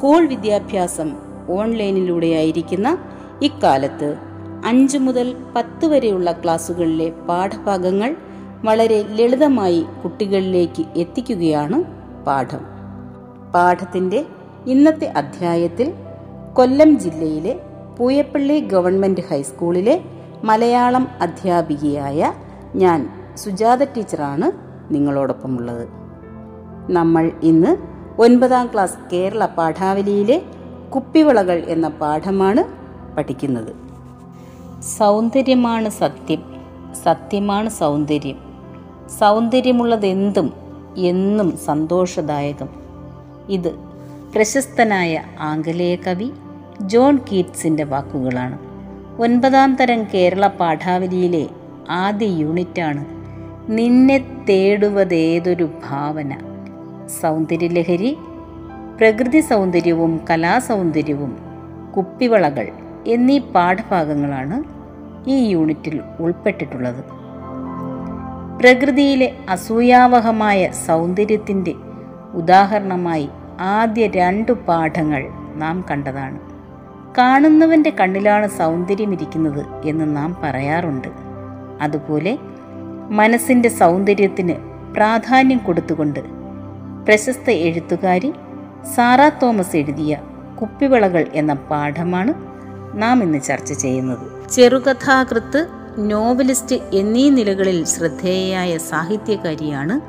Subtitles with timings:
[0.00, 1.08] School വിദ്യാഭ്യാസം
[1.48, 2.98] ഓൺലൈനിലൂടെയായിരിക്കുന്ന
[3.42, 4.16] ഇക്കാലത്ത്
[4.64, 8.16] അഞ്ച് മുതൽ പത്ത് വരെയുള്ള ക്ലാസ്സുകളിലെ പാഠഭാഗങ്ങൾ
[8.64, 11.84] വളരെ ലളിതമായി കുട്ടികളിലേക്ക് എത്തിക്കുകയാണ്
[12.24, 12.62] പാഠം.
[13.54, 14.26] പാഠത്തിന്റെ
[14.66, 15.94] ഇന്നത്തെ അധ്യായത്തിൽ
[16.52, 17.60] കൊല്ലം ജില്ലയിലെ
[17.98, 20.00] പൂയപ്പള്ളി ഗവൺമെന്റ് ഹൈസ്കൂളിലെ
[20.44, 22.32] മലയാളം അധ്യാപികയായ
[22.74, 24.52] ഞാൻ സുജാത ടീച്ചറാണ്
[24.94, 25.88] നിങ്ങളോടൊപ്പമുള്ളത്.
[26.90, 27.89] നമ്മൾ ഇന്ന്
[28.20, 30.42] ഒൻപതാം ക്ലാസ് കേരള പാഠാവലിയിലെ
[30.94, 32.64] കുപ്പിവിളകൾ എന്ന പാഠമാണ്
[33.16, 33.76] പഠിക്കുന്നത്.
[34.82, 36.42] സൗന്ദര്യമാണ് സത്യം.
[37.04, 38.36] സത്യമാണ് സൗന്ദര്യം.
[39.20, 40.52] സൗന്ദര്യമുള്ളതെന്തും
[40.96, 42.68] എന്നും സന്തോഷദായകം.
[43.48, 43.74] ഇത്
[44.34, 46.30] പ്രശസ്തനായ ആംഗലേയ കവി
[46.80, 48.58] ജോൺ കീറ്റ്സിന്റെ വാക്കുകളാണ്.
[49.22, 51.48] ഒൻപതാം തരം കേരള പാഠാവലിയിലെ
[51.90, 53.04] ആദ്യ യൂണിറ്റാണ്
[53.68, 56.49] നിന്നെ തേടുവതേതൊരു ഭാവന.
[57.10, 58.18] സൗന്ദര്യലഹരി
[58.98, 61.38] പ്രകൃതി സൗന്ദര്യവും കലാസൗന്ദര്യവും
[61.96, 62.68] കുപ്പിവളകൾ
[63.06, 64.64] എന്നീ പാഠഭാഗങ്ങളാണ്
[65.30, 67.04] ഈ യൂണിറ്റിൽ ഉൾപ്പെട്ടിട്ടുള്ളത്.
[68.58, 71.74] പ്രകൃതിയിലെ അസൂയാവഹമായ സൗന്ദര്യത്തിന്റെ
[72.34, 73.28] ഉദാഹരണമായി
[73.60, 76.38] ആദ്യ രണ്ടു പാഠങ്ങൾ നാം കണ്ടതാണ്.
[77.18, 81.08] കാണുന്നവന്റെ കണ്ണിലാണ് സൗന്ദര്യം ഇരിക്കുന്നത് എന്ന് നാം പറയാറുണ്ട്.
[81.80, 82.38] അതുപോലെ
[83.10, 84.54] മനസ്സിന്റെ സൗന്ദര്യത്തിന്
[84.94, 86.39] പ്രാധാന്യം കൊടുത്തുകൊണ്ട്
[87.08, 88.32] പ്രശസ്ത എഴുത്തുകാരി
[88.96, 90.16] സാറാ തോമസ് എഴുതിയ
[90.60, 92.34] കുപ്പിവിളകൾ എന്ന പാഠമാണ്
[93.02, 94.50] നാം ഇന്ന് ചർച്ച ചെയ്യുന്നത്.
[94.50, 95.66] ചെറുകഥാകൃത്ത്
[95.98, 100.00] നോവലിസ്റ്റ് എന്നീ നിലകളിൽ ശ്രദ്ധേയയായ സാഹിത്യകാരിയാണ്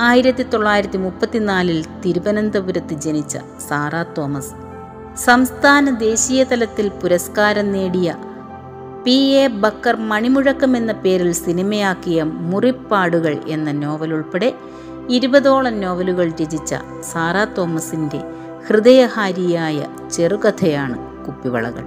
[0.00, 3.38] ആയിരത്തി തൊള്ളായിരത്തി മുപ്പത്തിനാലിൽ തിരുവനന്തപുരത്ത് ജനിച്ച
[3.68, 4.52] സാറാ തോമസ്.
[5.16, 8.14] സംസ്ഥാന ദേശീയ തലത്തിൽ പുരസ്കാരം നേടിയ
[9.04, 9.18] പി.
[9.32, 9.46] എ.
[9.46, 14.52] ബക്കർ മണിമുഴക്കം എന്ന പേരിൽ സിനിമയാക്കിയ മുറിപ്പാടുകൾ എന്ന നോവൽ ഉൾപ്പെടെ
[15.10, 16.74] ഇരുപതോളം നോവലുകൾ രചിച്ച
[17.12, 18.20] സാറാ തോമസിന്റെ
[18.68, 21.84] ഹൃദയഹാരിയായ ചെറുകഥയാണ് കുപ്പിവളകൾ.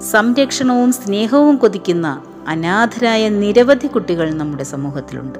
[0.00, 5.38] സംരക്ഷണവും സ്നേഹവും കൊതിക്കുന്ന അനാഥരായ നിരവധി കുട്ടികൾ നമ്മുടെ സമൂഹത്തിലുണ്ട്.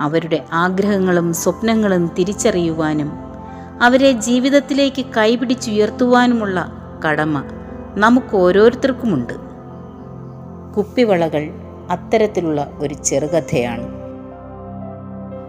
[0.00, 3.12] അവരുടെ ആഗ്രഹങ്ങളും സ്വപ്നങ്ങളും തിരിച്ചറിയുവാനും
[3.82, 6.72] അവരെ ജീവിതത്തിലേക്ക് കൈപിടിച്ചുയർത്തുവാനുമുള്ള
[7.08, 7.42] കടമ
[7.94, 9.32] നമുക്ക് ഓരോരുത്തർക്കുമുണ്ട്
[10.76, 11.50] കുപ്പിവളകൾ
[11.90, 13.97] അത്തരത്തിലുള്ള ഒരു ചെറുകഥയാണ്.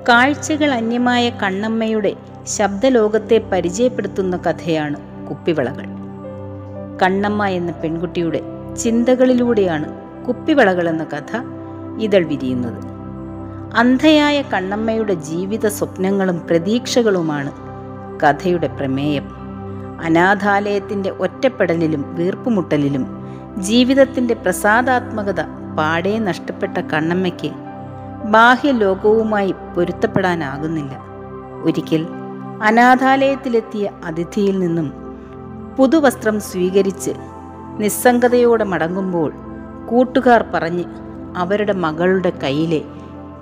[0.10, 5.86] കാഴ്ചകൾ അന്യമായ കണ്ണമ്മയുടെ ശബ്ദലോകത്തെ പരിചയപ്പെടുത്തുന്ന കഥയാണ് കുപ്പിവളകൾ.
[7.02, 8.42] കണ്ണമ്മ എന്ന പെൺകുട്ടിയുടെ
[8.80, 9.88] ചിന്തകളിലൂടെയാണ്
[10.28, 11.42] കുപ്പിവളകൾ എന്ന കഥ
[12.00, 12.84] ഇതൾ വിരിയുന്നത്.
[13.76, 17.52] അന്ധയായ കണ്ണമ്മയുടെ ജീവിത സ്വപ്നങ്ങളും പ്രതീക്ഷകളുമാണ്
[18.24, 19.30] കഥയുടെ പ്രമേയം.
[20.04, 23.08] അനാഥാലയത്തിന്റെ ഒറ്റപ്പെടലിലും വീർപ്പുമുട്ടലിലും
[23.58, 25.42] ജീവിതത്തിന്റെ പ്രസാദാത്മകത
[25.78, 27.69] പാടെ നഷ്ടപ്പെട്ട കണ്ണമ്മയ്ക്ക്
[28.26, 30.92] ബാഹ്യലോകവുമായി പൊരുത്തപ്പെടാനാകുന്നില്ല.
[31.64, 32.08] ഒരിക്കൽ
[32.64, 34.94] അനാഥാലയത്തിലെത്തിയ അതിഥിയിൽ നിന്നും
[35.78, 37.12] പുതുവസ്ത്രം സ്വീകരിച്ച്
[37.78, 39.34] നിസ്സംഗതയോടെ മടങ്ങുമ്പോൾ
[39.90, 40.84] കൂട്ടുകാർ പറഞ്ഞ്
[41.38, 42.82] അവരുടെ മകളുടെ കയ്യിലെ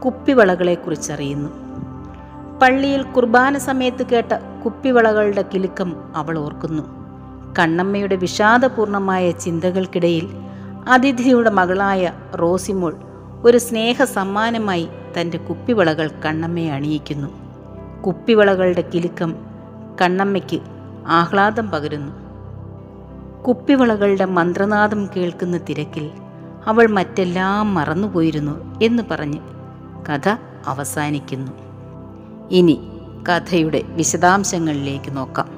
[0.06, 1.50] കുപ്പിവളകളെക്കുറിച്ചറിയുന്നു.
[2.62, 4.34] പള്ളിയിൽ കുർബാന സമയത്ത് കേട്ട
[4.66, 6.84] കുപ്പിവളകളുടെ കിലുക്കം അവൾ ഓർക്കുന്നു.
[7.60, 10.30] കണ്ണമ്മയുടെ വിഷാദപൂർണമായ ചിന്തകൾക്കിടയിൽ
[10.88, 12.96] അതിഥിയുടെ മകളായ റോസിമോൾ
[13.48, 14.88] ഒരു സ്നേഹ സമ്മാനമായി
[15.18, 17.28] തന്റെ കുപ്പിവളകൾ കണ്ണമ്മയെ അണിയിക്കുന്നു.
[18.02, 19.36] കുപ്പിവളകളുടെ കിലുക്കം
[20.02, 20.60] കണ്ണമ്മയ്ക്ക്
[21.08, 22.12] ആഹ്ലാദം പകരുന്നു.
[23.44, 26.12] കുപ്പിവളകളുടെ മന്ത്രനാദം കേൾക്കുന്ന തിരക്കിൽ
[26.66, 29.40] അവൾ മറ്റെല്ലാം മറന്നുപോയിരുന്നു എന്ന് പറഞ്ഞ്
[30.10, 30.30] കഥ
[30.66, 31.52] അവസാനിക്കുന്നു.
[32.52, 32.80] ഇനി
[33.30, 35.50] കഥയുടെ വിശദാംശങ്ങളിലേക്ക് നോക്കാം.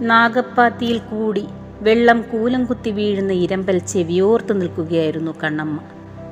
[0.00, 1.46] നാഗപ്പാത്തിയിൽ കൂടി
[1.80, 5.80] വെള്ളം കൂലം കുത്തി വീഴുന്ന ഇരമ്പൽ ചെവിയോർത്ത് നിൽക്കുകയായിരുന്നു കണ്ണമ്മ.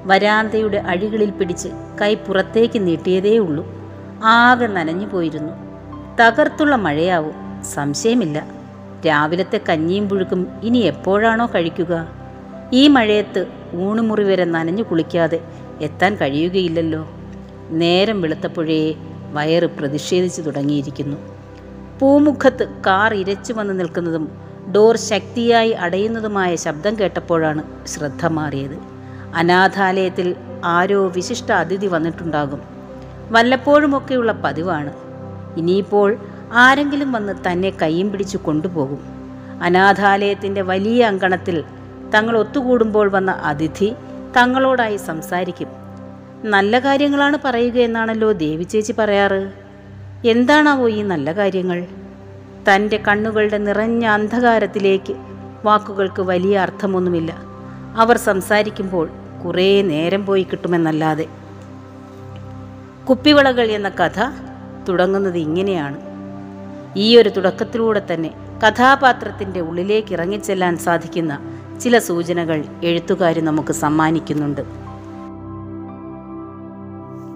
[0.04, 1.68] വരാന്തയുടെ അഴികളിൽ പിടിച്ച്
[2.00, 3.66] കൈ പുറത്തേക്ക് നീട്ടിയതേ ഉള്ളൂ.
[4.24, 5.52] ആകെ നനഞ്ഞു പോയിരുന്നു.
[6.20, 7.64] തകർത്തുള്ള മഴയാവും.
[7.64, 8.46] സംശയമില്ല.
[9.06, 12.08] രാവിലത്തെ കഞ്ഞിയും പുഴുക്കും ഇനി എപ്പോഴാണോ കഴിക്കുക?
[12.72, 15.40] ഈ മഴയത്ത് ഊണുമുറി വരെ നനഞ്ഞു കുളിക്കാതെ
[15.80, 17.08] എത്താൻ കഴിയുകയില്ലല്ലോ.
[17.70, 18.94] നേരം വെളുത്തപ്പോഴേ
[19.32, 21.16] വയറ് പ്രതിഷേധിച്ചു തുടങ്ങിയിരിക്കുന്നു.
[22.00, 24.28] പൂമുഖത്ത് കാർ ഇരച്ചു വന്ന് നിൽക്കുന്നതും
[24.76, 28.99] ഡോർ ശക്തിയായി അടയുന്നതുമായ ശബ്ദം കേട്ടപ്പോഴാണ് ശ്രദ്ധ മാറിയത്.
[29.34, 30.34] അനാഥാലയത്തിൽ
[30.64, 32.60] ആരോ വിശിഷ്ട അതിഥി വന്നിട്ടുണ്ടാകും.
[33.30, 34.92] വല്ലപ്പോഴുമൊക്കെയുള്ള പതിവാണ്.
[35.56, 36.16] ഇനിയിപ്പോൾ
[36.52, 38.98] ആരെങ്കിലും വന്ന് തന്നെ കയ്യും പിടിച്ചു കൊണ്ടുപോകും.
[39.62, 41.64] അനാഥാലയത്തിന്റെ വലിയ അങ്കണത്തിൽ
[42.14, 43.94] തങ്ങൾ ഒത്തുകൂടുമ്പോൾ വന്ന അതിഥി
[44.36, 45.68] തങ്ങളോടായി സംസാരിക്കും.
[46.44, 49.52] നല്ല കാര്യങ്ങളാണ് പറയുക എന്നാണല്ലോ ദേവി ചേച്ചി പറയാറ്.
[50.24, 51.86] എന്താണാവോ ഈ നല്ല കാര്യങ്ങൾ?
[52.68, 55.14] തന്റെ കണ്ണുകളുടെ നിറഞ്ഞ അന്ധകാരത്തിലേക്ക്
[55.64, 57.36] വാക്കുകൾക്ക് വലിയ അർത്ഥമൊന്നുമില്ല.
[57.96, 59.10] അവർ സംസാരിക്കുമ്പോൾ
[59.44, 61.26] കുറേ നേരം പോയി കിട്ടുമെന്നല്ലാതെ.
[63.08, 64.30] കുപ്പിവളകൾ എന്ന കഥ
[64.88, 65.98] തുടങ്ങുന്നത് ഇങ്ങനെയാണ്.
[66.96, 68.34] ഈ ഒരു തുടക്കത്തിലൂടെ തന്നെ
[68.68, 71.38] കഥാപാത്രത്തിന്റെ ഉള്ളിലേക്ക് ഇറങ്ങിച്ചെല്ലാൻ സാധിക്കുന്ന
[71.80, 74.60] ചില സൂചനകൾ എഴുത്തുകാർ നമുക്ക് സമ്മാനിക്കുന്നുണ്ട്.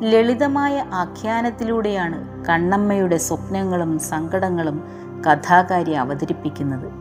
[0.03, 4.83] ലളിതമായ ആഖ്യാനത്തിലൂടെയാണ് കണ്ണമ്മയുടെ സ്വപ്നങ്ങളും സങ്കടങ്ങളും
[5.31, 6.93] കഥാകാരി അവതരിപ്പിക്കുന്നത്.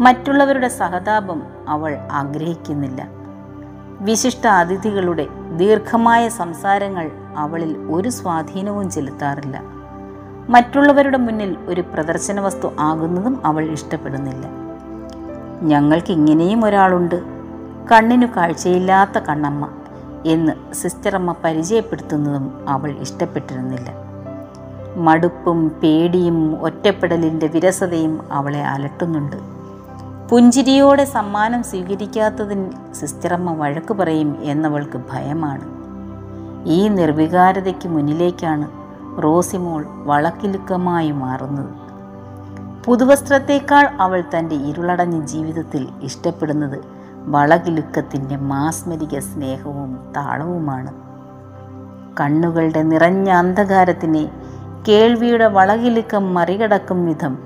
[0.00, 3.19] മറ്റുള്ളവരുടെ സഹതാപം അവൾ ആഗ്രഹിക്കുന്നില്ല.
[4.00, 5.26] വിശിഷ്ട അതിഥികളുടെ
[5.56, 9.62] ദീർഘമായ സംസാരങ്ങൾ അവളിൽ ഒരു സ്വാധീനവും ചെലുത്താറില്ല.
[10.48, 14.46] മറ്റുള്ളവരുടെ മുന്നിൽ ഒരു പ്രദർശന വസ്തു ആകുന്നതും അവൾ ഇഷ്ടപ്പെടുന്നില്ല.
[15.62, 17.22] ഞങ്ങൾക്ക് ഇങ്ങനെയും ഒരാളുണ്ട്.
[17.92, 19.68] കണ്ണിനു കാഴ്ചയില്ലാത്ത കണ്ണമ്മ
[20.26, 23.92] എന്ന് സിസ്റ്ററമ്മ പരിചയപ്പെടുത്തുന്നതും അവൾ ഇഷ്ടപ്പെട്ടിരുന്നില്ല.
[24.96, 29.59] മടുപ്പും പേടിയും ഒറ്റപ്പെടലിന്റെ വിരസതയും അവളെ അലട്ടുന്നുണ്ട്.
[30.30, 35.64] പുഞ്ചിരിയോടെ സമ്മാനം സ്വീകരിക്കാത്തതിന് സിസ്റ്ററമ്മ വഴക്ക് പറയും എന്നവൾക്ക് ഭയമാണ്.
[36.68, 38.70] ഈ നിർവികാരതയ്ക്ക് മുന്നിലേക്കാണ്
[39.22, 41.74] റോസിമോൾ വളക്കിലുക്കമായി മാറുന്നത്.
[42.84, 46.78] പുതുവസ്ത്രത്തേക്കാൾ അവൾ തന്റെ ഇരുളടഞ്ഞ ജീവിതത്തിൽ ഇഷ്ടപ്പെടുന്നത്
[47.14, 50.92] വളകിലുക്കത്തിന്റെ മാസ്മരിക സ്നേഹവും താളവുമാണ്.
[52.20, 54.30] കണ്ണുകളുടെ നിറഞ്ഞ അന്ധകാരത്തിനെ
[54.88, 57.38] കേൾവിയുടെ വളകിലുക്കം മറികടക്കും വിധം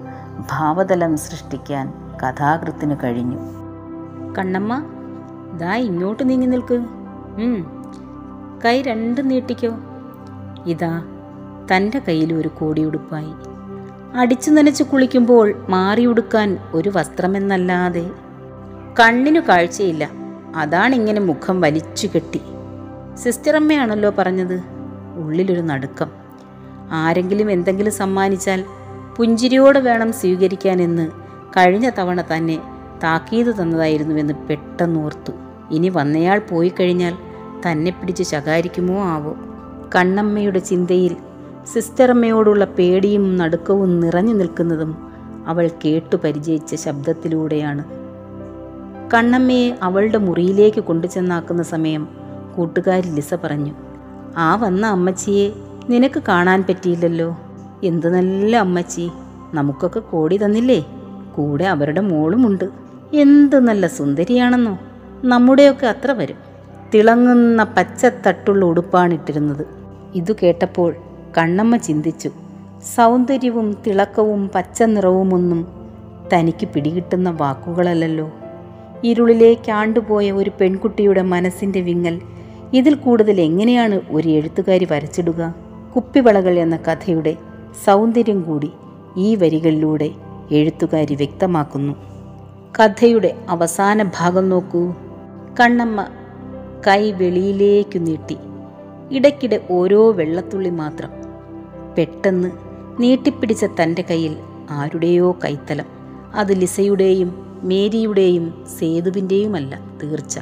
[0.52, 3.37] ഭാവതലം സൃഷ്ടിക്കാൻ കഥാകൃത്തിന് കഴിഞ്ഞു.
[4.38, 4.84] കണ്ണമ്മ
[5.58, 6.84] ദാ ഇങ്ങോട്ട് നീങ്ങി നിൽക്ക്.
[8.64, 9.72] കൈ രണ്ടും നീട്ടിക്കോ.
[10.66, 11.05] ഇതാ
[11.76, 13.32] തന്റെ കയ്യിൽ ഒരു കോടിയുടുപ്പായി.
[14.16, 18.11] അടിച്ചു നനച്ച് കുളിക്കുമ്പോൾ മാറിയുടുക്കാൻ ഒരു വസ്ത്രമെന്നല്ലാതെ.
[19.00, 20.10] കണ്ണിനു കാഴ്ചയില്ല.
[20.56, 22.40] അതാണിങ്ങനെ മുഖം വലിച്ചു കെട്ടി.
[23.14, 24.62] സിസ്റ്ററമ്മയാണല്ലോ പറഞ്ഞത്.
[25.17, 26.10] ഉള്ളിലൊരു നടുക്കം.
[26.93, 28.64] ആരെങ്കിലും എന്തെങ്കിലും സമ്മാനിച്ചാൽ
[29.17, 31.24] പുഞ്ചിരിയോടെ വേണം സ്വീകരിക്കാനെന്ന്
[31.56, 32.59] കഴിഞ്ഞ തവണ തന്നെ
[33.03, 35.33] താക്കീത് തന്നതായിരുന്നുവെന്ന് പെട്ടെന്നോർത്തു.
[35.71, 37.15] ഇനി വന്നയാൾ പോയി കഴിഞ്ഞാൽ
[37.67, 39.35] തന്നെ പിടിച്ച് ശകാരിക്കുമോ ആവോ?
[39.95, 41.17] കണ്ണമ്മയുടെ ചിന്തയിൽ
[41.73, 45.09] സിസ്റ്ററമ്മയോടുള്ള പേടിയും നടുക്കവും നിറഞ്ഞു നിൽക്കുന്നതും
[45.47, 47.85] അവൾ കേട്ടു പരിചയിച്ച ശബ്ദത്തിലൂടെയാണ്.
[49.15, 52.09] കണ്ണമ്മയെ അവളുടെ മുറിയിലേക്ക് കൊണ്ടുചെന്നാക്കുന്ന സമയം
[52.56, 53.73] കൂട്ടുകാരി ലിസ പറഞ്ഞു
[54.37, 55.53] ആ വന്ന അമ്മച്ചിയെ
[55.91, 57.37] നിനക്ക് കാണാൻ പറ്റിയില്ലല്ലോ.
[57.85, 59.11] എന്ത് നല്ല അമ്മച്ചി.
[59.55, 60.87] നമുക്കൊക്കെ കോടി തന്നില്ലേ?
[61.34, 62.64] കൂടെ അവരുടെ മോളുമുണ്ട്.
[63.14, 64.78] എന്ത് നല്ല സുന്ദരിയാണെന്നോ.
[65.25, 66.36] നമ്മുടെയൊക്കെ അത്ര വരും.
[66.94, 69.66] തിളങ്ങുന്ന പച്ചത്തട്ടുള്ള ഉടുപ്പാണിട്ടിരുന്നത്.
[70.14, 70.94] ഇതു കേട്ടപ്പോൾ
[71.38, 72.31] കണ്ണമ്മ ചിന്തിച്ചു.
[72.96, 75.66] സൗന്ദര്യവും തിളക്കവും പച്ച നിറവുമൊന്നും
[76.34, 78.31] തനിക്ക് പിടികിട്ടുന്ന വാക്കുകളല്ലല്ലോ.
[79.04, 82.20] ഇരുളിലേക്ക് ആണ്ടുപോയ ഒരു പെൺകുട്ടിയുടെ മനസ്സിന്റെ വിങ്ങൽ
[82.72, 85.54] ഇതിൽ കൂടുതൽ എങ്ങനെയാണ് ഒരു എഴുത്തുകാരി വരച്ചിടുക?
[85.96, 87.36] കുപ്പിവളകൾ എന്ന കഥയുടെ
[87.84, 88.70] സൗന്ദര്യം കൂടി
[89.16, 90.10] ഈ വരികളിലൂടെ
[90.50, 91.93] എഴുത്തുകാരി വ്യക്തമാക്കുന്നു.
[92.81, 94.94] കഥയുടെ അവസാന ഭാഗം നോക്കൂ.
[95.61, 96.06] കണ്ണമ്മ
[96.87, 98.37] കൈ വെളിയിലേക്കു നീട്ടി.
[99.11, 101.11] ഇടയ്ക്കിടെ ഓരോ വെള്ളത്തുള്ളി മാത്രം.
[101.99, 102.50] പെട്ടെന്ന്
[103.00, 104.37] നീട്ടിപ്പിടിച്ച തന്റെ കയ്യിൽ
[104.70, 105.85] ആരുടെയോ കൈത്തലം.
[106.35, 110.39] അത് ലിസയുടെയും മേരിയുടെയും സേതുവിന്റെയുമല്ല തീർച്ച.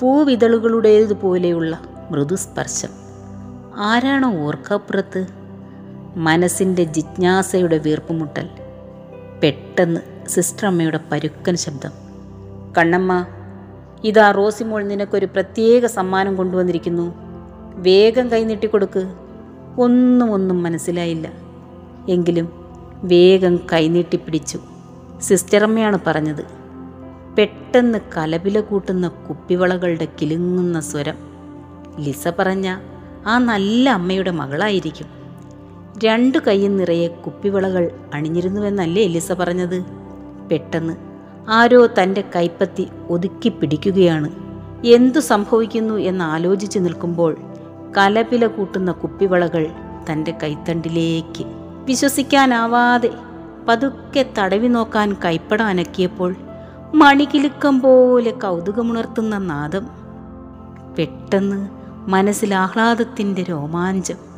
[0.00, 2.88] പൂവിതളുകളുടേതുപോലെയുള്ള മൃദുസ്പർശം.
[3.76, 5.26] ആരാണോ ഓർക്കപ്പുറത്ത്?
[6.16, 8.48] മനസ്സിന്റെ ജിജ്ഞാസയുടെ വീർപ്പുമുട്ടൽ.
[9.76, 11.90] പെട്ടെന്ന് സിസ്റ്റർ അമ്മയുടെ പരുക്കൻ ശബ്ദം.
[12.78, 13.26] കണ്ണമ്മ
[14.04, 17.14] ഇതാ റോസിമോൾ നിനക്കൊരു പ്രത്യേക സമ്മാനം കൊണ്ടുവന്നിരിക്കുന്നു.
[17.74, 19.14] വേഗം കൈനീട്ടിക്കൊടുക്ക്
[19.80, 21.32] ഒന്നും ഒന്നും മനസ്സിലായില്ല.
[22.08, 22.48] എങ്കിലും
[23.02, 24.58] വേഗം കൈനീട്ടിപ്പിടിച്ചു
[25.20, 26.44] സിസ്റ്ററമ്മയാണ് പറഞ്ഞത്.
[27.38, 31.14] പെട്ടെന്ന് കലപില കൂട്ടുന്ന കുപ്പിവളകളുടെ കിലുങ്ങുന്ന സ്വരം.
[31.98, 32.78] ലിസ പറഞ്ഞ
[33.26, 35.15] ആ നല്ല അമ്മയുടെ മകളായിരിക്കും.
[36.04, 39.84] രണ്ടു കൈയും നിറയെ കുപ്പിവിളകൾ അണിഞ്ഞിരുന്നുവെന്നല്ലേ എലിസ പറഞ്ഞത്?
[40.50, 40.96] പെട്ടെന്ന്
[41.48, 44.30] ആരോ തന്റെ കൈപ്പത്തി ഒതുക്കി പിടിക്കുകയാണ്.
[44.86, 47.36] എന്തു സംഭവിക്കുന്നു എന്ന് ആലോചിച്ച് നിൽക്കുമ്പോൾ
[47.96, 49.66] കലപില കൂട്ടുന്ന കുപ്പിവളകൾ
[50.12, 51.44] തന്റെ കൈത്തണ്ടിലേക്ക്.
[51.84, 53.10] വിശ്വസിക്കാനാവാതെ
[53.68, 56.36] പതുക്കെ തടവി നോക്കാൻ കൈപ്പട അനക്കിയപ്പോൾ
[56.94, 59.86] മണികിലുക്കം പോലെ കൗതുകമുണർത്തുന്ന നാദം
[60.98, 61.68] പെട്ടെന്ന്
[62.10, 64.35] മനസ്സിൽ ആഹ്ലാദത്തിന്റെ രോമാഞ്ചം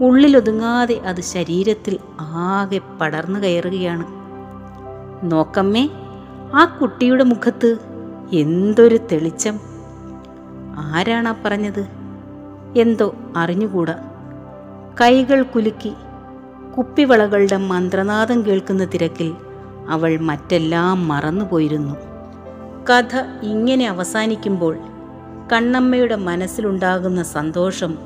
[0.00, 4.06] ഉള്ളിലൊതുങ്ങാതെ അത് ശരീരത്തിൽ ആകെ പടർന്നു കയറുകയാണ്.
[5.32, 5.88] നോക്കമ്മേ
[6.54, 7.78] ആ കുട്ടിയുടെ മുഖത്ത്
[8.32, 9.60] എന്തൊരു തെളിച്ചം.
[10.78, 11.88] ആരാണാ പറഞ്ഞത്?
[12.76, 13.94] എന്തോ അറിഞ്ഞുകൂടാ.
[15.00, 15.92] കൈകൾ കുലുക്കി
[16.78, 19.34] കുപ്പിവളകളുടെ മന്ത്രനാദം കേൾക്കുന്ന തിരക്കിൽ
[19.88, 21.94] അവൾ മറ്റെല്ലാം മറന്നുപോയിരുന്നു.
[22.90, 24.76] കഥ ഇങ്ങനെ അവസാനിക്കുമ്പോൾ
[25.52, 27.98] കണ്ണമ്മയുടെ മനസ്സിലുണ്ടാകുന്ന സന്തോഷം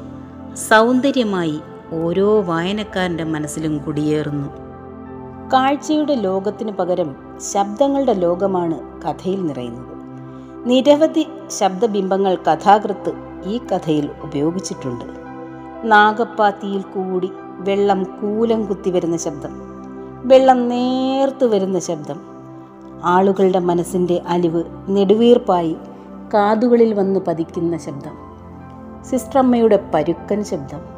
[0.55, 1.61] സൗന്ദര്യമായി
[1.93, 4.49] ഓരോ വായനക്കാരന്റെ മനസ്സിലും കുടിയേറുന്നു.
[5.53, 7.17] കാഴ്ചയുടെ ലോകത്തിനു പകരം
[7.53, 9.95] ശബ്ദങ്ങളുടെ ലോകമാണ് കഥയിൽ നിറയുന്നത്.
[10.67, 11.27] നിരവധി
[11.61, 13.13] ശബ്ദബിംബങ്ങൾ കഥാകൃത്ത്
[13.45, 15.05] ഈ കഥയിൽ ഉപയോഗിച്ചിട്ടുണ്ട്.
[15.85, 19.63] നാഗപ്പാത്തിയിൽ കൂടി വെള്ളം കൂലം കുത്തി വരുന്ന ശബ്ദം
[20.25, 22.21] വെള്ളം നേർത്തു വരുന്ന ശബ്ദം
[23.05, 25.77] ആളുകളുടെ മനസ്സിന്റെ അലിവ് നെടുവീർപ്പായി
[26.35, 28.17] കാതുകളിൽ വന്ന് പതിക്കുന്ന ശബ്ദം
[29.03, 30.94] സിസ്റ്ററമ്മയുടെ പരുക്കൻ ശബ്ദം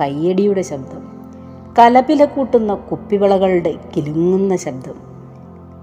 [0.00, 1.12] കയ്യടിയുടെ ശബ്ദം.
[1.78, 4.94] കലപില കൂട്ടുന്ന കുപ്പിവിളകളുടെ കിലുങ്ങുന്ന ശബ്ദം.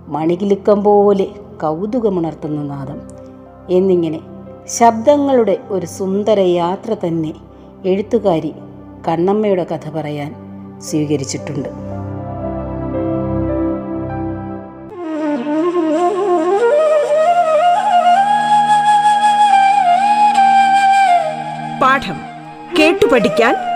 [0.08, 1.28] മണികിലുക്കം പോലെ
[1.62, 3.02] കൗതുകമുണർത്തുന്ന നാദം.
[3.70, 4.20] എന്നിങ്ങനെ
[4.68, 7.34] ശബ്ദങ്ങളുടെ ഒരു സുന്ദര യാത്ര തന്നെ
[7.86, 8.54] എഴുത്തുകാരി
[9.08, 10.36] കണ്ണമ്മയുടെ കഥ പറയാൻ
[10.82, 11.70] സ്വീകരിച്ചിട്ടുണ്ട്.
[21.82, 22.16] പാഠം
[22.80, 23.69] കേട്ടു പഠിക്കാൻ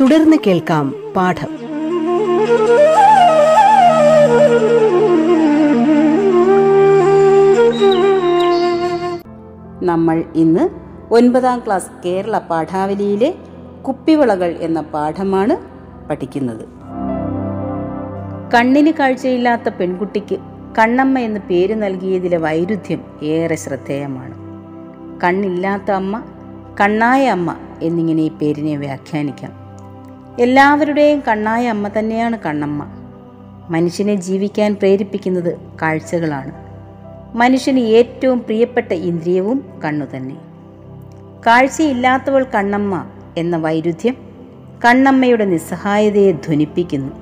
[0.00, 1.48] തുടർന്ന് കേൾക്കാം പാഠം.
[9.86, 10.68] നമ്മൾ ഇന്ന്
[11.14, 13.34] ഒൻപതാം ക്ലാസ് കേരള പാഠാവലിയിലെ
[13.88, 15.56] കുപ്പിവളകൾ എന്ന പാഠമാണ്
[16.08, 16.68] പഠിക്കുന്നത്.
[18.54, 20.38] കണ്ണിന് കാഴ്ചയില്ലാത്ത പെൺകുട്ടിക്ക്
[20.78, 24.34] കണ്ണമ്മ എന്ന് പേര് നൽകിയതിലെ വൈരുദ്ധ്യം ഏറെ ശ്രദ്ധേയമാണ്.
[25.20, 26.22] കണ്ണില്ലാത്ത അമ്മ
[26.80, 29.63] കണ്ണായ അമ്മ എന്നിങ്ങനെ ഈ പേരിനെ വ്യാഖ്യാനിക്കാം.
[30.38, 32.86] എല്ലാവരുടെയും കണ്ണായ അമ്മ തന്നെയാണ് കണ്ണമ്മ.
[33.70, 36.52] മനുഷ്യനെ ജീവിക്കാൻ പ്രേരിപ്പിക്കുന്നത് കാഴ്ചകളാണ്.
[37.34, 40.36] മനുഷ്യന് ഏറ്റവും പ്രിയപ്പെട്ട ഇന്ദ്രിയവും കണ്ണു തന്നെ.
[41.46, 44.16] കാഴ്ചയില്ലാത്തവൾ കണ്ണമ്മ എന്ന വൈരുദ്ധ്യം
[44.84, 47.12] കണ്ണമ്മയുടെ നിസ്സഹായതയെ ധ്വനിപ്പിക്കുന്നു.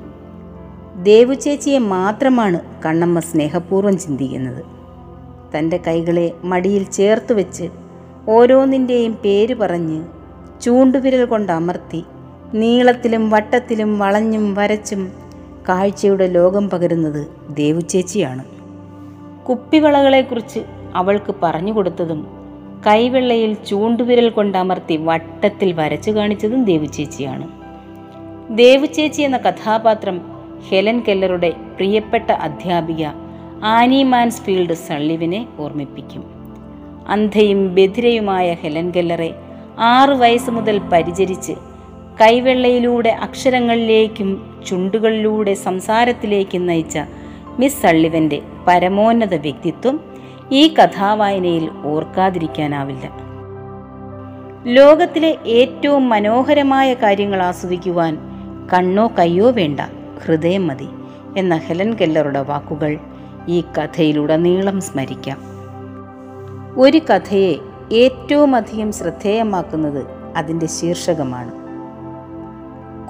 [1.02, 4.62] ദേവുചേച്ചിയെ മാത്രമാണ് കണ്ണമ്മ സ്നേഹപൂർവം ചിന്തിക്കുന്നത്.
[5.56, 7.68] തന്റെ കൈകളെ മടിയിൽ ചേർത്ത് വെച്ച്
[8.28, 10.04] ഓരോന്നിന്റെയും പേര് പറഞ്ഞ്
[10.60, 12.04] ചൂണ്ടുവിരൽ കൊണ്ട് അമർത്തി
[12.54, 15.12] നീളത്തിലും വട്ടത്തിലും വളഞ്ഞും വരച്ചും
[15.68, 18.44] കാഴ്ചയുടെ ലോകം പകരുന്നത് ദേവുചേച്ചിയാണ്.
[19.44, 20.60] കുപ്പിവളകളെക്കുറിച്ച്
[20.94, 22.26] അവൾക്ക് പറഞ്ഞു കൊടുത്തതും
[22.86, 27.48] കൈവെള്ളയിൽ ചൂണ്ടുവിരൽ കൊണ്ടമർത്തി വട്ടത്തിൽ വരച്ചു കാണിച്ചതും ദേവുചേച്ചിയാണ്.
[28.50, 30.20] ദേവുചേച്ചി എന്ന കഥാപാത്രം
[30.68, 33.06] ഹെലൻ കെല്ലറുടെ പ്രിയപ്പെട്ട അധ്യാപിക
[33.64, 36.24] ആനി മാൻസ്ഫീൽഡ് സള്ളിവിനെ ഓർമ്മിപ്പിക്കും.
[37.08, 39.34] അന്ധയും ബധിരയുമായ ഹെലൻ കെല്ലറെ
[39.78, 41.52] ആറു വയസ്സ് മുതൽ പരിചരിച്ച്
[42.20, 46.98] കൈവെള്ളയിലൂടെ അക്ഷരങ്ങളിലേക്കും ചുണ്ടുകളിലൂടെ സംസാരത്തിലേക്കും നയിച്ച
[47.58, 50.00] മിസ് സള്ളിവന്റെ പരമോന്നത വ്യക്തിത്വം
[50.52, 53.10] ഈ കഥാവായനയിൽ ഓർക്കാതിരിക്കാനാവില്ല.
[54.66, 58.18] ലോകത്തിലെ ഏറ്റവും മനോഹരമായ കാര്യങ്ങൾ ആസ്വദിക്കുവാൻ
[58.72, 59.80] കണ്ണോ കയ്യോ വേണ്ട
[60.26, 60.88] ഹൃദയം മതി
[61.36, 62.98] എന്ന ഹെലൻ കെല്ലറുടെ വാക്കുകൾ
[63.48, 65.38] ഈ കഥയിലുടനീളം സ്മരിക്കാം.
[66.76, 67.54] ഒരു കഥയെ
[67.92, 71.61] ഏറ്റവും അധികം ശ്രദ്ധേയമാക്കുന്നത് അതിന്റെ ശീർഷകമാണ്.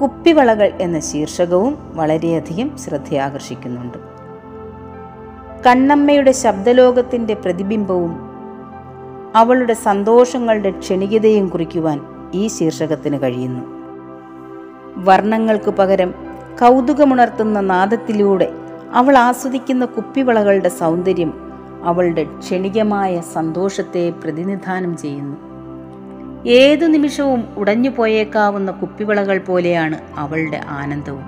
[0.02, 3.99] കുപ്പിവളകൾ എന്ന ശീർഷകവും വളരെയധികം ശ്രദ്ധയാകർഷിക്കുന്നുണ്ട്.
[5.66, 8.28] കണ്ണമ്മയുടെ ശബ്ദലോകത്തിന്റെ പ്രതിബിംബവും
[9.37, 12.00] അവളുടെ സന്തോഷങ്ങളുടെ ക്ഷണികതയും കുറിക്കുവാൻ
[12.35, 13.62] ഈ ശീർഷകത്തിന് കഴിയുന്നു.
[14.97, 16.14] വർണങ്ങൾക്ക് പകരം
[16.62, 18.52] കൗതുകമുണർത്തുന്ന നാദത്തിലൂടെ
[18.92, 21.32] അവൾ ആസ്വദിക്കുന്ന കുപ്പിവളകളുടെ സൗന്ദര്യം
[21.82, 25.51] അവളുടെ ക്ഷണികമായ സന്തോഷത്തെ പ്രതിനിധാനം ചെയ്യുന്നു.
[26.46, 31.25] ഏതു നിമിഷവും ഉടഞ്ഞു പോയേക്കാവുന്ന കുപ്പിവിളകൾ പോലെയാണ് അവളുടെ ആനന്ദവും.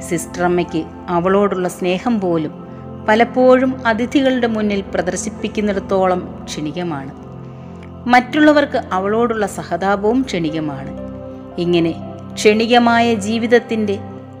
[0.00, 2.68] സിസ്റ്ററമ്മയ്ക്ക് അവളോടുള്ള സ്നേഹം പോലും
[3.08, 7.10] പലപ്പോഴും അതിഥികളുടെ മുന്നിൽ പ്രദർശിപ്പിക്കുന്നിടത്തോളം ക്ഷണികമാണ്.
[8.08, 10.90] മറ്റുള്ളവർക്ക് അവളോടുള്ള സഹതാപവും ക്ഷണികമാണ്.
[11.58, 11.94] ഇങ്ങനെ
[12.34, 13.98] ക്ഷണികമായ ജീവിതത്തിന്റെ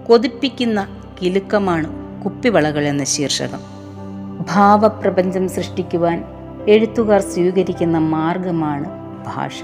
[0.08, 0.88] കൊതിപ്പിക്കുന്ന
[1.22, 1.88] കിലുക്കമാണ്
[2.22, 3.60] കുപ്പിവളകൾ എന്ന ശീർഷകം.
[4.54, 6.24] ഭാവപ്രപഞ്ചം സൃഷ്ടിക്കുവാൻ
[6.68, 9.62] എഴുത്തുകാർ സ്വീകരിക്കുന്ന മാർഗമാണ് ഭാഷ.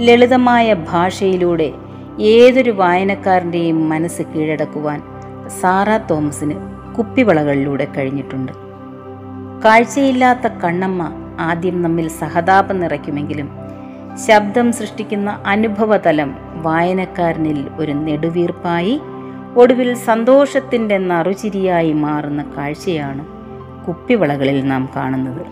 [0.00, 1.72] ലളിതമായ ഭാഷയിലൂടെ
[2.20, 5.02] ഏതൊരു വായനക്കാരന്റെയും മനസ്സ് കീഴടക്കുവാൻ
[5.60, 6.54] സാറാ തോമസിന്
[6.98, 8.52] കുപ്പിവളകളിലൂടെ കഴിഞ്ഞിട്ടുണ്ട്.
[9.64, 13.50] കാഴ്ചയില്ലാത്ത കണ്ണമ്മ ആദ്യം നമ്മിൽ സഹതാപം നിറയ്ക്കുമെങ്കിലും
[14.28, 19.00] ശബ്ദം സൃഷ്ടിക്കുന്ന അനുഭവതലം വായനക്കാരനിൽ ഒരു നെടുവീർപ്പായി
[19.56, 23.26] ഒടുവിൽ സന്തോഷത്തിന്റെ നറുചിരിയായി മാറുന്ന കാഴ്ചയാണ്
[23.88, 25.46] കുപ്പിവളകളിൽ നാം കാണുന്നത്.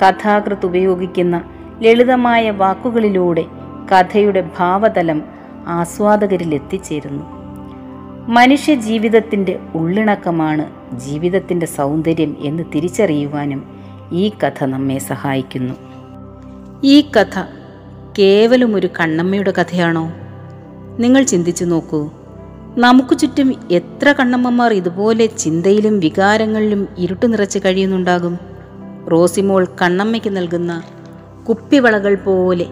[0.00, 1.42] കഥാകൃത്ത് ഉപയോഗിക്കുന്ന
[1.82, 3.44] ലളിതമായ വാക്കുകളിലൂടെ
[3.92, 5.22] കഥയുടെ ഭാവതലം
[5.66, 7.24] ആസ്വാദകരിൽ എത്തിച്ചേരുന്നു
[8.28, 13.80] മനുഷ്യ ജീവിതത്തിന്റെ ഉള്ളിണക്കമാണ് ജീവിതത്തിന്റെ സൗന്ദര്യം എന്ന് തിരിച്ചറിയുവാനും
[14.12, 15.74] ഈ കഥ നമ്മെ സഹായിക്കുന്നു.
[16.84, 17.42] ഈ കഥ
[18.18, 20.12] കേവലം ഒരു കണ്ണമ്മയുടെ കഥയാണോ?
[20.98, 22.10] നിങ്ങൾ ചിന്തിച്ചു നോക്കൂ.
[22.78, 28.38] നമുക്ക് ചുറ്റും എത്ര കണ്ണമ്മമാർ ഇതുപോലെ ചിന്തയിലും വികാരങ്ങളിലും ഇരുട്ടു നിറച്ച് കഴിയുന്നുണ്ടാകും?
[29.12, 30.82] റോസിമോൾ കണ്ണമ്മയ്ക്ക് നൽകുന്ന
[31.48, 32.66] കുപ്പിവളകൾ പോലെ.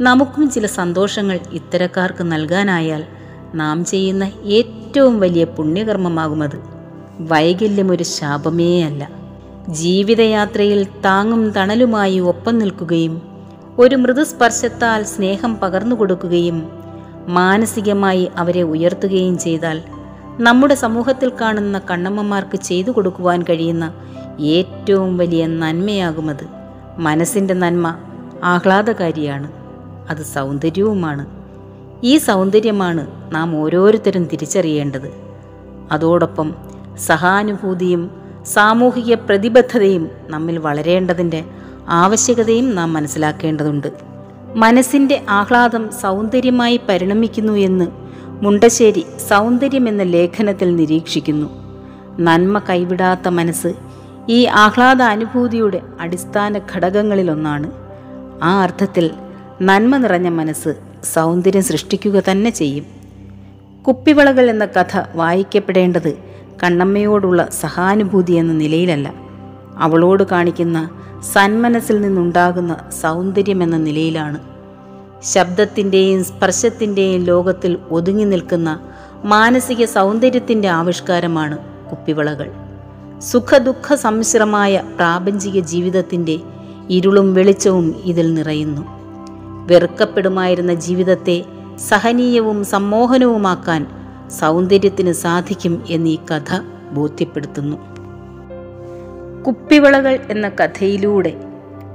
[0.00, 3.04] നമുക്കും ചില സന്തോഷങ്ങൾ ഇത്തരക്കാർക്ക് നൽകാനായാൽ
[3.54, 6.58] നാം ചെയ്യുന്ന ഏറ്റവും വലിയ പുണ്യകർമ്മമാകുമത്.
[7.20, 9.10] വൈകല്യം ഒരു ശാപമേ അല്ല.
[9.68, 13.22] ജീവിതയാത്രയിൽ താങ്ങും തണലുമായി ഒപ്പം നിൽക്കുകയും
[13.78, 16.70] ഒരു മൃദുസ്പർശത്താൽ സ്നേഹം പകർന്നു കൊടുക്കുകയും
[17.28, 19.82] മാനസികമായി അവരെ ഉയർത്തുകയും ചെയ്താൽ
[20.40, 23.94] നമ്മുടെ സമൂഹത്തിൽ കാണുന്ന കണ്ണമ്മമാർക്ക് ചെയ്തു കൊടുക്കുവാൻ കഴിയുന്ന
[24.40, 26.46] ഏറ്റവും വലിയ നന്മയാകുമത്.
[26.98, 27.96] മനസ്സിന്റെ നന്മ
[28.46, 29.52] ആഹ്ലാദകാരിയാണ്.
[30.10, 31.26] അത് സൗന്ദര്യവുമാണ്.
[32.02, 35.12] ഈ സൗന്ദര്യമാണ് നാം ഓരോരുത്തരും തിരിച്ചറിയേണ്ടത്.
[35.92, 36.54] അതോടൊപ്പം
[37.06, 38.10] സഹാനുഭൂതിയും
[38.46, 41.44] സാമൂഹിക പ്രതിബദ്ധതയും നമ്മിൽ വളരേണ്ടതിന്റെ
[41.88, 43.92] ആവശ്യകതയും നാം മനസ്സിലാക്കേണ്ടതുണ്ട്.
[44.54, 47.86] മനസ്സിന്റെ ആഹ്ലാദം സൗന്ദര്യമായി പരിണമിക്കുന്നു എന്ന്
[48.26, 51.48] മുണ്ടശ്ശേരി സൗന്ദര്യം എന്ന ലേഖനത്തിൽ നിരീക്ഷിക്കുന്നു.
[52.20, 53.74] നന്മ കൈവിടാത്ത മനസ്സ്
[54.28, 57.85] ഈ ആഹ്ലാദ അനുഭൂതിയുടെ അടിസ്ഥാന ഘടകങ്ങളിലൊന്നാണ്.
[58.42, 59.10] ആ അർത്ഥത്തിൽ
[59.62, 60.74] നന്മ നിറഞ്ഞ മനസ്സ്
[61.04, 62.86] സൗന്ദര്യം സൃഷ്ടിക്കുക തന്നെ ചെയ്യും.
[63.82, 66.18] കുപ്പിവളകൾ എന്ന കഥ വായിക്കപ്പെടേണ്ടത്
[66.62, 69.14] കണ്ണമ്മയോടുള്ള സഹാനുഭൂതി എന്ന നിലയിലല്ല.
[69.76, 70.90] അവളോട് കാണിക്കുന്ന
[71.32, 74.38] സന്മനസ്സിൽ നിന്നുണ്ടാകുന്ന സൗന്ദര്യം എന്ന നിലയിലാണ്.
[75.22, 78.80] ശബ്ദത്തിന്റെയും സ്പർശത്തിന്റെയും ലോകത്തിൽ ഒതുങ്ങി നിൽക്കുന്ന
[79.24, 81.58] മാനസിക സൗന്ദര്യത്തിന്റെ ആവിഷ്കാരമാണ്
[81.90, 82.50] കുപ്പിവളകൾ.
[83.18, 86.38] സുഖദുഃഖ സമ്മിശ്രമായ പ്രാപഞ്ചിക ജീവിതത്തിന്റെ
[86.90, 88.86] ഇരുളും വെളിച്ചവും ഇതിൽ നിറയുന്നു.
[89.66, 91.44] വെറുക്കപ്പെടുമായിരുന്ന ജീവിതത്തെ
[91.88, 93.86] സഹനീയവും സമ്മോഹനവുമാക്കാൻ
[94.28, 96.60] സൗന്ദര്യത്തിന് സാധിക്കും എന്നീ കഥ
[96.92, 97.76] ബോധ്യപ്പെടുത്തുന്നു.
[99.42, 101.40] കുപ്പിവിളകൾ എന്ന കഥയിലൂടെ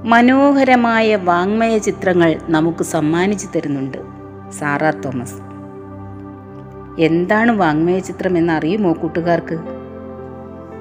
[0.04, 3.97] മനോഹരമായ വാങ്മയ ചിത്രങ്ങൾ നമുക്ക് സമ്മാനിച്ചു തരുന്നുണ്ട്
[4.60, 5.36] സാറാ തോമസ്.
[7.01, 9.60] എന്താണ് വാങ്മയ ചിത്രം എന്നറിയുമോ കൂട്ടുകാർക്ക്?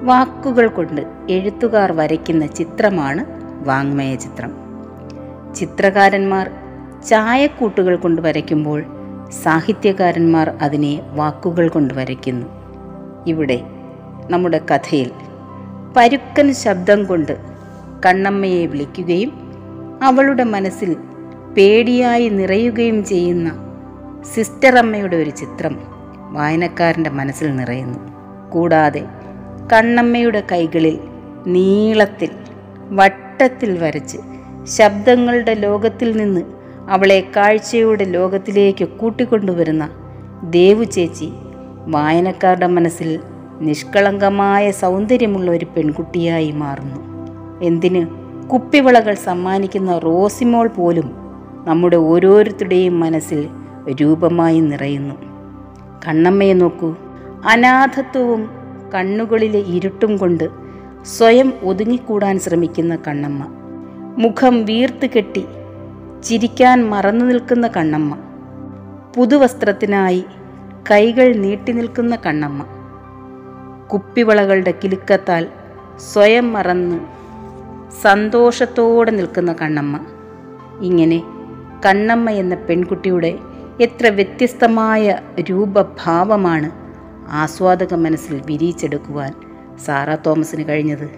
[0.03, 4.51] വാക്കുകൾ കൊണ്ട് എഴുത്തുകാർ വരയ്ക്കുന്ന ചിത്രമാണ് വാങ്മയ ചിത്രം.
[5.55, 6.51] ചിത്രകാരന്മാർ
[7.09, 8.83] ചായക്കൂട്ടുകൾ കൊണ്ട് വരയ്ക്കുമ്പോൾ
[9.43, 12.45] സാഹിത്യകാരന്മാർ അതിനെ വാക്കുകൾ കൊണ്ട് വരയ്ക്കുന്നു.
[13.27, 13.61] ഇവിടെ
[14.29, 15.11] നമ്മുടെ കഥയിൽ
[15.97, 17.37] പരുക്കൻ ശബ്ദം കൊണ്ട്
[18.05, 19.31] കണ്ണമ്മയെ വിളിക്കുകയും
[20.03, 20.95] അവളുടെ മനസ്സിൽ
[21.57, 23.49] പേടിയായി നിറയുകയും ചെയ്യുന്ന
[24.35, 25.79] സിസ്റ്റർ അമ്മയുടെ ഒരു ചിത്രം
[26.31, 27.99] വായനക്കാരന്റെ മനസ്സിൽ നിറയുന്നു.
[28.51, 29.05] കൂടാതെ
[29.73, 30.99] കണ്ണമ്മയുടെ കൈകളിൽ
[31.47, 32.29] നീളത്തിൽ
[33.31, 34.17] വട്ടത്തിൽ വരച്ച്
[34.63, 36.41] ശബ്ദങ്ങളുടെ ലോകത്തിൽ നിന്ന്
[36.89, 39.89] അവളെ കാഴ്ചയുടെ ലോകത്തിലേക്ക് കൂട്ടിക്കൊണ്ടുവരുന്ന
[40.43, 41.31] ദേവു ചേച്ചി
[41.87, 43.19] വായനക്കാരുടെ മനസ്സിൽ
[43.61, 46.99] നിഷ്കളങ്കമായ സൗന്ദര്യമുള്ള ഒരു പെൺകുട്ടിയായി മാറുന്നു.
[47.61, 48.07] എന്തിന്
[48.47, 51.11] കുപ്പിവളകൾ സമ്മാനിക്കുന്ന റോസിമോൾ പോലും
[51.65, 53.47] നമ്മുടെ ഓരോരുത്തരുടെയും മനസ്സിൽ
[54.01, 55.15] രൂപമായി നിറയുന്നു.
[56.07, 56.95] കണ്ണമ്മയെ നോക്കൂ.
[57.49, 58.49] അനാഥത്വവും
[58.93, 60.60] കണ്ണുകളിലെ ഇരുട്ടും കൊണ്ട്
[61.03, 63.45] സ്വയം ഒതുങ്ങിക്കൂടാൻ ശ്രമിക്കുന്ന കണ്ണമ്മ.
[64.17, 65.45] മുഖം വീർത്ത് കെട്ടി
[66.23, 68.17] ചിരിക്കാൻ മറന്നു നിൽക്കുന്ന കണ്ണമ്മ.
[69.15, 70.25] പുതുവസ്ത്രത്തിനായി
[70.91, 72.65] കൈകൾ നീട്ടി നിൽക്കുന്ന കണ്ണമ്മ.
[73.93, 75.47] കുപ്പിവളകളുടെ കിലുക്കത്താൽ
[75.97, 76.99] സ്വയം മറന്ന്
[78.01, 79.99] സന്തോഷത്തോടെ നിൽക്കുന്ന കണ്ണമ്മ.
[80.81, 81.23] ഇങ്ങനെ
[81.85, 83.39] കണ്ണമ്മ എന്ന പെൺകുട്ടിയുടെ
[83.79, 86.71] എത്ര വ്യത്യസ്തമായ രൂപഭാവമാണ്
[87.29, 89.50] ആസ്വാദക മനസ്സിൽ വിരിയിച്ചെടുക്കുവാൻ
[89.85, 91.09] സാറാ തോമസിന് കഴിഞ്ഞത്.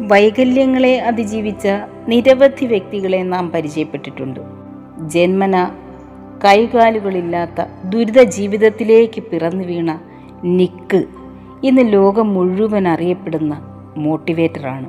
[0.00, 1.68] വൈകല്യങ്ങളെ അതിജീവിച്ച
[2.08, 4.40] നിരവധി വ്യക്തികളെ നാം പരിചയപ്പെട്ടിട്ടുണ്ട്.
[5.06, 5.70] ജന്മന
[6.44, 10.00] കൈകാലുകളില്ലാത്ത ദുരിത ജീവിതത്തിലേക്ക് പിറന്നു വീണ
[10.44, 11.04] നിക്ക്
[11.64, 13.54] ഇന്ന് ലോകം മുഴുവൻ അറിയപ്പെടുന്ന
[13.96, 14.88] മോട്ടിവേറ്ററാണ്.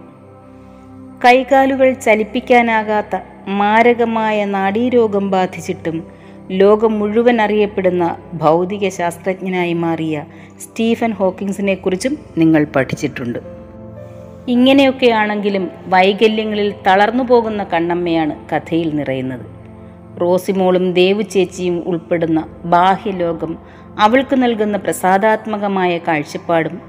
[1.25, 3.15] കൈകാലുകൾ ചലിപ്പിക്കാനാകാത്ത
[3.47, 6.18] മാരകമായ നാഡീരോഗം ബാധിച്ചിട്ടും
[6.51, 10.23] ലോകം മുഴുവൻ അറിയപ്പെടുന്ന ഭൗതിക ശാസ്ത്രജ്ഞനായി മാറിയ
[10.59, 13.39] സ്റ്റീഫൻ ഹോക്കിങ്സിനെ കുറിച്ചും നിങ്ങൾ പഠിച്ചിട്ടുണ്ട്.
[14.47, 19.45] ഇങ്ങനെയൊക്കെയാണെങ്കിലും വൈകല്യങ്ങളിൽ തളർന്നു പോകുന്ന കണ്ണമ്മയാണ് കഥയിൽ നിറയുന്നത്.
[20.21, 23.57] റോസിമോളും ദേവു ചേച്ചിയും ഉൾപ്പെടുന്ന ബാഹ്യലോകം
[23.99, 26.81] അവൾക്ക് നൽകുന്ന പ്രസാദാത്മകമായ കാഴ്ചപ്പാടും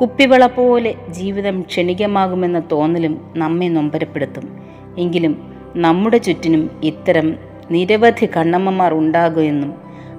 [0.00, 4.60] കുപ്പിവള പോലെ ജീവിതം ക്ഷണികമാകുമെന്ന തോന്നലും നമ്മെ നൊമ്പരപ്പെടുത്തും.
[4.98, 9.74] എങ്കിലും നമ്മുടെ ചുറ്റിനും ഇത്തരം നിരവധി കണ്ണമ്മമാർ ഉണ്ടാകുമെന്നും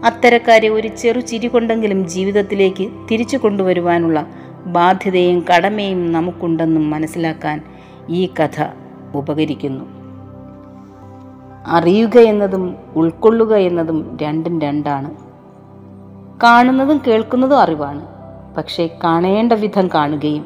[0.05, 4.27] അത്തരക്കാരെ ഒരു ചെറു ചിരി കൊണ്ടെങ്കിലും ജീവിതത്തിലേക്ക് തിരിച്ചു കൊണ്ടുവരുവാനുള്ള
[4.65, 7.63] ബാധ്യതയും കടമയും നമുക്കുണ്ടെന്നും മനസ്സിലാക്കാൻ
[8.09, 8.63] ഈ കഥ
[9.15, 9.85] ഉപകരിക്കുന്നു.
[11.67, 15.11] അറിയുക എന്നതും ഉൾക്കൊള്ളുക എന്നതും രണ്ടും രണ്ടാണ്.
[16.43, 18.07] കാണുന്നതും കേൾക്കുന്നതും അറിവാണ്.
[18.57, 20.45] പക്ഷേ കാണേണ്ട വിധം കാണുകയും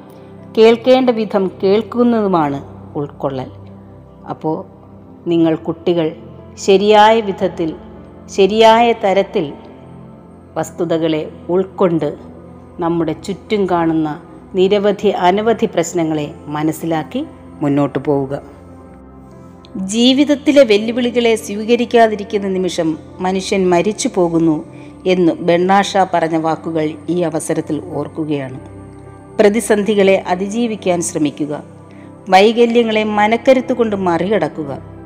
[0.57, 2.63] കേൾക്കേണ്ട വിധം കേൾക്കുന്നതുമാണ്
[2.95, 3.51] ഉൾക്കൊള്ളൽ.
[4.29, 4.65] അപ്പോൾ
[5.27, 6.15] നിങ്ങൾ കുട്ടികൾ
[6.57, 7.75] ശരിയായ വിധത്തിൽ
[8.35, 9.53] ശരിയായ തരത്തിൽ
[10.55, 12.15] വസ്തുതകളെ ഉൾക്കൊണ്ട്
[12.79, 14.21] നമ്മുടെ ചുറ്റും കാണുന്ന
[14.55, 17.25] നിരവധി അനവധി പ്രശ്നങ്ങളെ മനസ്സിലാക്കി
[17.61, 18.41] മുന്നോട്ട് പോവുക.
[19.75, 24.65] ജീവിതത്തിലെ വെല്ലുവിളികളെ സ്വീകരിക്കാതിരിക്കുന്ന നിമിഷം മനുഷ്യൻ മരിച്ചു പോകുന്നു
[25.07, 28.59] എന്ന് ബെണ്ണാഷ പറഞ്ഞ വാക്കുകൾ ഈ അവസരത്തിൽ ഓർക്കുകയാണ്.
[29.39, 31.63] പ്രതിസന്ധികളെ അതിജീവിക്കാൻ ശ്രമിക്കുക.
[32.29, 35.00] വൈകല്യങ്ങളെ മനക്കരുത്തുകൊണ്ട് മറികടക്കുക.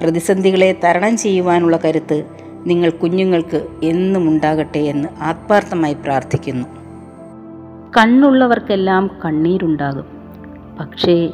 [0.00, 2.24] പ്രതിസന്ധികളെ തരണം ചെയ്യുവാനുള്ള കരുത്ത്
[2.66, 6.66] നിങ്ങൾ കുഞ്ഞുങ്ങൾക്ക് എന്നും ഉണ്ടാകട്ടെ എന്ന് ആത്മാർത്ഥമായി പ്രാർത്ഥിക്കുന്നു.
[7.96, 10.04] കണ്ണുള്ളവർക്കെല്ലാം കണ്ണീരുണ്ടാകും.
[10.80, 11.32] പക്ഷേ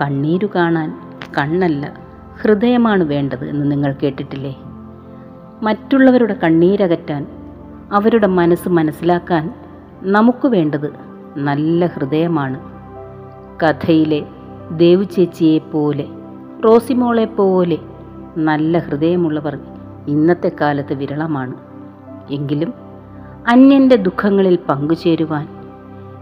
[0.00, 0.92] കണ്ണീരു കാണാൻ
[1.38, 1.92] കണ്ണല്ല
[2.42, 4.56] ഹൃദയമാണ് വേണ്ടത് എന്ന് നിങ്ങൾ കേട്ടിട്ടില്ലേ?
[5.62, 7.26] മറ്റുള്ളവരുടെ കണ്ണീരകറ്റാൻ
[7.92, 9.54] അവരുടെ മനസ്സ് മനസ്സിലാക്കാൻ
[10.02, 10.92] നമുക്ക് വേണ്ടത്
[11.36, 12.58] നല്ല ഹൃദയമാണ്.
[13.62, 14.22] കഥയിലെ
[14.70, 16.04] ദേവു ചേച്ചിയെ പോലെ
[16.64, 17.78] റോസിമോളെ പോലെ
[18.36, 19.58] നല്ല ഹൃദയമുള്ളവർ
[20.08, 21.54] ഇന്നത്തെ കാലത്ത് വിരളമാണ്.
[22.30, 22.74] എങ്കിലും
[23.48, 25.48] അന്യന്റെ ദുഃഖങ്ങളിൽ പങ്കുചേരുവാൻ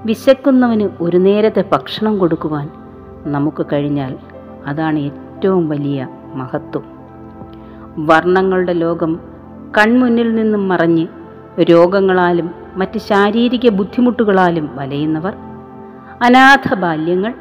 [0.04, 2.70] വിശക്കുന്നവന് ഒരു നേരത്തെ ഭക്ഷണം കൊടുക്കുവാൻ
[3.24, 4.16] നമുക്ക് കഴിഞ്ഞാൽ
[4.66, 6.84] അതാണ് ഏറ്റവും വലിയ മഹത്വം.
[7.98, 9.20] വർണങ്ങളുടെ ലോകം
[9.78, 11.06] കൺമുന്നിൽ നിന്നും മറഞ്ഞ്
[11.62, 15.34] രോഗങ്ങളാലും മറ്റ് ശാരീരിക ബുദ്ധിമുട്ടുകളാലും വലയുന്നവർ
[16.22, 17.34] അനാഥ ബാല്യങ്ങൾ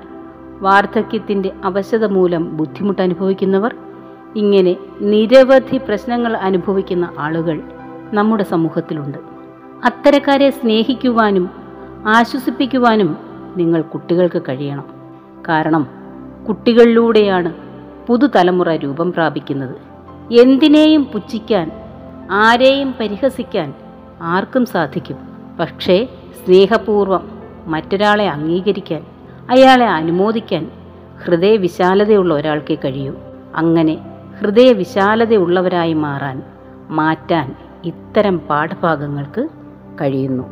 [0.61, 3.75] വാർദ്ധക്യത്തിന്റെ അവശത മൂലം ബുദ്ധിമുട്ട് അനുഭവിക്കുന്നവർ
[4.35, 7.61] ഇങ്ങനെ നിരവധി പ്രശ്നങ്ങൾ അനുഭവിക്കുന്ന ആളുകൾ
[8.13, 9.17] നമ്മുടെ സമൂഹത്തിലുണ്ട്.
[9.85, 11.49] അത്തരക്കാരെ സ്നേഹിക്കുവാനും
[12.07, 13.17] ആശ്വസിപ്പിക്കുവാനും
[13.57, 14.85] നിങ്ങൾ കുട്ടികൾക്ക് കഴിയണം.
[15.47, 15.87] കാരണം
[16.49, 17.53] കുട്ടികളിലൂടെയാണ്
[18.07, 19.75] പുതുതലമുറ രൂപം പ്രാപിക്കുന്നത്.
[20.33, 21.71] എന്തിനേയും പുച്ഛിക്കാൻ
[22.31, 23.73] ആരെയും പരിഹസിക്കാൻ
[24.21, 25.17] ആർക്കും സാധിക്കും.
[25.59, 26.07] പക്ഷേ
[26.45, 27.29] സ്നേഹപൂർവം
[27.65, 29.05] മറ്റൊരാളെ അംഗീകരിക്കാൻ
[29.49, 30.71] അയാളെ അനുമോദിക്കാൻ
[31.25, 33.13] ഹൃദയവിശാലതയുള്ള ഒരാൾക്കേ കഴിയൂ.
[33.55, 34.12] അങ്ങനെ
[34.43, 36.43] ഹൃദയവിശാലതയുള്ളവരായി മാറാൻ
[36.89, 39.47] മാറ്റാൻ ഇത്തരം പാഠഭാഗങ്ങൾക്ക്
[40.01, 40.43] കഴിയുന്നു.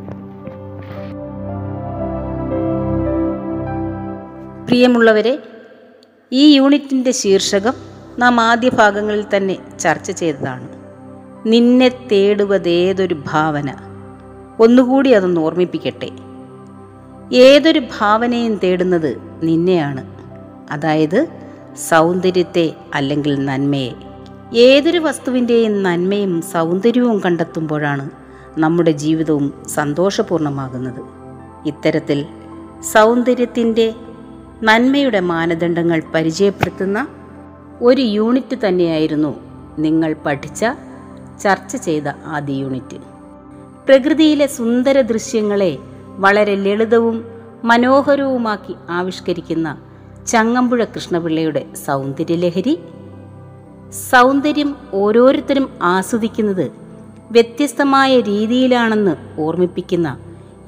[4.66, 5.42] പ്രിയമുള്ളവരെ
[6.32, 7.72] ഈ യൂണിറ്റിന്റെ ശീർഷകം
[8.18, 10.68] നാം ആദ്യ ഭാഗങ്ങളിൽ തന്നെ ചർച്ച ചെയ്തതാണ്.
[11.46, 13.74] നിന്നെ തേടുവതേതൊരു ഭാവന?
[14.60, 16.10] ഒന്നുകൂടി അതൊന്ന് ഓർമ്മിപ്പിക്കട്ടെ.
[17.36, 20.04] ഏതൊരു ഭാവനയും തേടുന്നത് നിന്നെയാണ്.
[20.70, 21.41] അതായത്
[21.76, 23.94] സൗന്ദര്യത്തെ അല്ലെങ്കിൽ നന്മയെ.
[24.52, 28.10] ഏതൊരു വസ്തുവിന്റെയും നന്മയും സൗന്ദര്യവും കണ്ടെത്തുമ്പോഴാണ്
[28.58, 31.00] നമ്മുടെ ജീവിതവും സന്തോഷപൂർണമാകുന്നത്
[31.66, 32.26] ഇത്തരത്തിൽ
[32.92, 33.94] സൗന്ദര്യത്തിന്റെ
[34.62, 37.08] നന്മയുടെ മാനദണ്ഡങ്ങൾ പരിചയപ്പെടുത്തുന്ന
[37.80, 39.40] ഒരു യൂണിറ്റ് തന്നെയായിരുന്നു
[39.78, 40.64] നിങ്ങൾ പഠിച്ച
[41.42, 42.96] ചർച്ച ചെയ്ത ആദ്യ യൂണിറ്റ്.
[43.86, 47.24] പ്രകൃതിയിലെ സുന്ദര ദൃശ്യങ്ങളെ വളരെ ലളിതവും
[47.64, 49.78] മനോഹരവുമാക്കി ആവിഷ്കരിക്കുന്ന
[50.26, 52.78] ചങ്ങമ്പുഴ കൃഷ്ണപിള്ളയുടെ സൗന്ദര്യലഹരി.
[54.10, 56.72] സൗന്ദര്യം ഓരോരുത്തരും ആസ്വദിക്കുന്നത്
[57.30, 60.18] വ്യത്യസ്തമായ രീതിയിലാണെന്ന് ഓർമ്മിപ്പിക്കുന്ന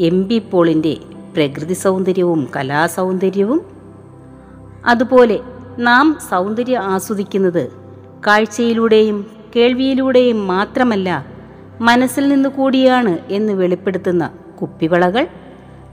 [0.01, 0.97] എം ബി പോളിന്റെ
[1.37, 3.61] പ്രകൃതി സൗന്ദര്യവും കലാസൗന്ദര്യവും.
[4.85, 5.41] അതുപോലെ
[5.79, 7.73] നാം സൗന്ദര്യം ആസ്വദിക്കുന്നത്
[8.27, 11.27] കാഴ്ചയിലൂടെയും കേൾവിയിലൂടെയും മാത്രമല്ല
[11.81, 14.31] മനസ്സിൽ നിന്ന് കൂടിയാണ് എന്ന് വെളിപ്പെടുത്തുന്ന
[14.63, 15.27] കുപ്പിവളകൾ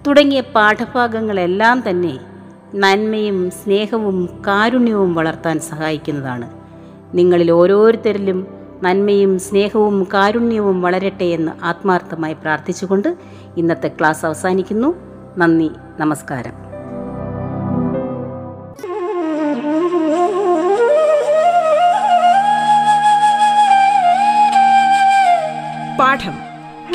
[0.07, 2.30] തുടങ്ങിയ പാഠഭാഗങ്ങളെല്ലാം തന്നെ
[2.75, 6.49] നന്മയും സ്നേഹവും കാരുണ്യവും വളർത്താൻ സഹായിക്കുന്നതാണ്.
[7.13, 8.47] നിങ്ങളിൽ ഓരോരുത്തരിലും
[8.83, 13.17] നന്മയും സ്നേഹവും കാരുണ്യവും വളരട്ടെ എന്ന് ആത്മാർത്ഥമായി പ്രാർത്ഥിച്ചുകൊണ്ട്
[13.57, 14.95] ഇന്നത്തെ ക്ലാസ് അവസാനിക്കുന്നു.
[15.37, 16.51] നന്ദി നമസ്കാരം.
[25.97, 26.33] പാഠം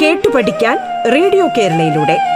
[0.03, 0.79] കേട്ടു പഠിക്കാൻ
[1.15, 2.36] റേഡിയോ കേരളയിലൂടെ.